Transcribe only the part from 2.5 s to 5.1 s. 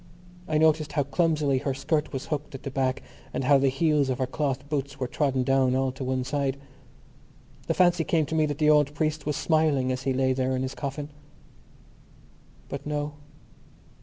at the back and how the heels of her cloth boots were